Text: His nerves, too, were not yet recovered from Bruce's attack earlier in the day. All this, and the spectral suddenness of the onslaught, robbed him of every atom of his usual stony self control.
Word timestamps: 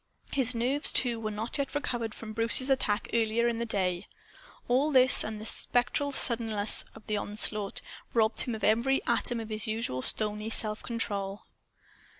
His 0.31 0.55
nerves, 0.55 0.91
too, 0.91 1.19
were 1.19 1.29
not 1.29 1.59
yet 1.59 1.75
recovered 1.75 2.15
from 2.15 2.33
Bruce's 2.33 2.71
attack 2.71 3.07
earlier 3.13 3.47
in 3.47 3.59
the 3.59 3.67
day. 3.67 4.07
All 4.67 4.89
this, 4.89 5.23
and 5.23 5.39
the 5.39 5.45
spectral 5.45 6.11
suddenness 6.11 6.85
of 6.95 7.05
the 7.05 7.17
onslaught, 7.17 7.81
robbed 8.11 8.41
him 8.41 8.55
of 8.55 8.63
every 8.63 9.05
atom 9.05 9.39
of 9.39 9.49
his 9.49 9.67
usual 9.67 10.01
stony 10.01 10.49
self 10.49 10.81
control. 10.81 11.43